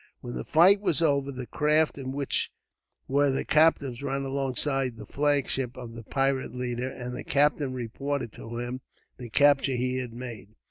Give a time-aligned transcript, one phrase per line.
[0.21, 2.49] When the fight was over, the craft in which
[3.07, 8.31] were the captives ran alongside the flagship of the pirate leader, and the captain reported
[8.33, 8.81] to him
[9.17, 10.55] the capture he had made.